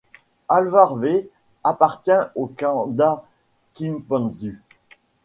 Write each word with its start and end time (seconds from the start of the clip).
Alvare 0.49 0.95
V 0.97 1.29
appartient 1.63 2.31
au 2.33 2.47
kanda 2.47 3.23
Kimpanzu. 3.75 4.57